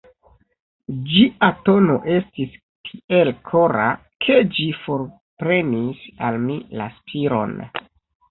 Ĝia 1.09 1.49
tono 1.67 1.97
estis 2.13 2.55
tiel 2.87 3.29
kora, 3.51 3.85
ke 4.27 4.39
ĝi 4.55 4.67
forprenis 4.85 6.01
al 6.29 6.39
mi 6.47 6.57
la 6.81 6.89
spiron. 6.97 7.55